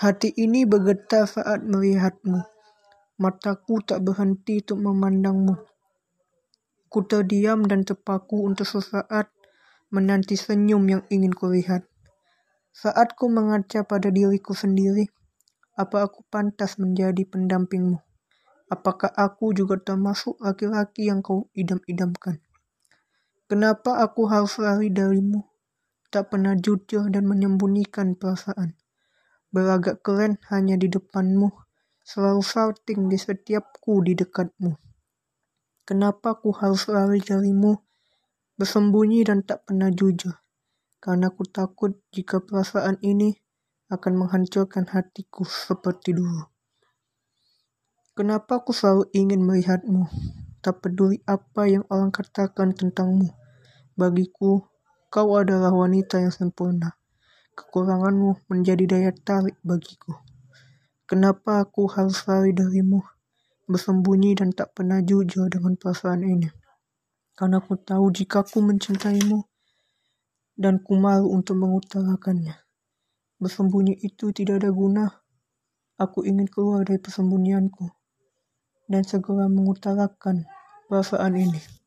[0.00, 2.40] Hati ini bergetar saat melihatmu.
[3.20, 5.60] Mataku tak berhenti untuk memandangmu.
[6.88, 9.28] Ku terdiam dan terpaku untuk sesaat
[9.92, 11.84] menanti senyum yang ingin kulihat.
[12.72, 15.04] Saat ku mengaca pada diriku sendiri,
[15.76, 18.00] apa aku pantas menjadi pendampingmu?
[18.72, 22.40] Apakah aku juga termasuk laki-laki yang kau idam-idamkan?
[23.52, 25.44] Kenapa aku harus lari darimu?
[26.08, 28.80] Tak pernah jujur dan menyembunyikan perasaan
[29.50, 31.50] beragak keren hanya di depanmu,
[32.06, 34.78] selalu salting di setiap ku di dekatmu.
[35.82, 37.74] Kenapa ku harus lari darimu,
[38.54, 40.38] bersembunyi dan tak pernah jujur?
[41.02, 43.34] Karena ku takut jika perasaan ini
[43.90, 46.46] akan menghancurkan hatiku seperti dulu.
[48.14, 50.06] Kenapa ku selalu ingin melihatmu,
[50.62, 53.32] tak peduli apa yang orang katakan tentangmu.
[53.96, 54.62] Bagiku,
[55.10, 56.99] kau adalah wanita yang sempurna.
[57.60, 60.16] Kekuranganmu menjadi daya tarik bagiku.
[61.04, 63.04] Kenapa aku harus lari darimu,
[63.68, 66.48] bersembunyi dan tak pernah jujur dengan perasaan ini?
[67.36, 69.44] Karena aku tahu jika aku mencintaimu,
[70.56, 72.56] dan ku malu untuk mengutarakannya.
[73.36, 75.04] Bersembunyi itu tidak ada guna.
[76.00, 77.92] Aku ingin keluar dari persembunyianku
[78.88, 80.48] dan segera mengutarakan
[80.88, 81.79] perasaan ini.